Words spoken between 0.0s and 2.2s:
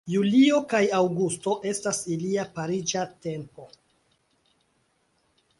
Julio kaj aŭgusto estas